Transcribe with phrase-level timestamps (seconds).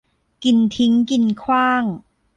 [0.43, 1.83] กินทิ้งกินขว้าง